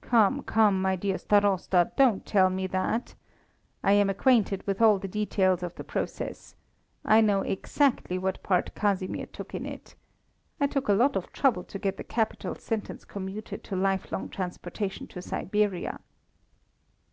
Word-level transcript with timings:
"Come, 0.00 0.42
come, 0.42 0.82
my 0.82 0.96
dear 0.96 1.18
Starosta, 1.18 1.92
don't 1.94 2.26
tell 2.26 2.50
me 2.50 2.66
that. 2.66 3.14
I 3.84 3.92
am 3.92 4.10
acquainted 4.10 4.66
with 4.66 4.82
all 4.82 4.98
the 4.98 5.06
details 5.06 5.62
of 5.62 5.76
the 5.76 5.84
process. 5.84 6.56
I 7.04 7.20
know 7.20 7.42
exactly 7.42 8.18
what 8.18 8.42
part 8.42 8.74
Casimir 8.74 9.26
took 9.26 9.54
in 9.54 9.64
it. 9.64 9.94
I 10.60 10.66
took 10.66 10.88
a 10.88 10.94
lot 10.94 11.14
of 11.14 11.32
trouble 11.32 11.62
to 11.62 11.78
get 11.78 11.96
the 11.96 12.02
capital 12.02 12.56
sentence 12.56 13.04
commuted 13.04 13.62
to 13.62 13.76
lifelong 13.76 14.30
transportation 14.30 15.06
to 15.06 15.22
Siberia." 15.22 16.00